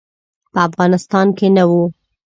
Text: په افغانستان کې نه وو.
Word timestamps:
په 0.53 0.59
افغانستان 0.67 1.27
کې 1.37 1.47
نه 1.55 1.63
وو. 1.69 1.83